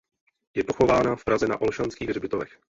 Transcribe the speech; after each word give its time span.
Je 0.55 0.63
pochována 0.63 1.15
v 1.15 1.23
Praze 1.25 1.47
na 1.47 1.61
Olšanských 1.61 2.09
hřbitovech. 2.09 2.59